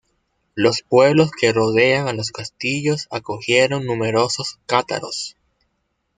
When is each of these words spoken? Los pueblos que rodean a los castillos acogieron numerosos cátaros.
Los 0.55 0.81
pueblos 0.81 1.29
que 1.29 1.53
rodean 1.53 2.07
a 2.07 2.13
los 2.13 2.31
castillos 2.31 3.07
acogieron 3.11 3.85
numerosos 3.85 4.57
cátaros. 4.65 5.37